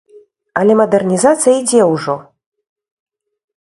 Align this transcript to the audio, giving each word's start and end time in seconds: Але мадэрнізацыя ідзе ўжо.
Але 0.61 0.77
мадэрнізацыя 0.79 1.55
ідзе 1.61 1.81
ўжо. 1.93 2.19